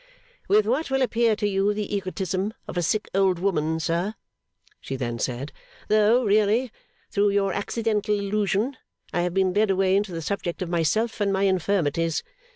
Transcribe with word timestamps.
'With 0.47 0.65
what 0.65 0.89
will 0.89 1.03
appear 1.03 1.35
to 1.35 1.47
you 1.47 1.75
the 1.75 1.95
egotism 1.95 2.55
of 2.67 2.75
a 2.75 2.81
sick 2.81 3.07
old 3.13 3.37
woman, 3.37 3.79
sir,' 3.79 4.15
she 4.79 4.95
then 4.95 5.19
said, 5.19 5.51
'though 5.89 6.23
really 6.23 6.71
through 7.11 7.29
your 7.29 7.53
accidental 7.53 8.15
allusion, 8.19 8.77
I 9.13 9.21
have 9.21 9.35
been 9.35 9.53
led 9.53 9.69
away 9.69 9.95
into 9.95 10.11
the 10.11 10.23
subject 10.23 10.63
of 10.63 10.69
myself 10.69 11.21
and 11.21 11.31
my 11.31 11.43
infirmities. 11.43 12.23